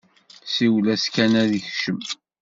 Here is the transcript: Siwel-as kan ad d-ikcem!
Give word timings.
Siwel-as 0.53 1.03
kan 1.13 1.33
ad 1.41 1.47
d-ikcem! 1.51 1.99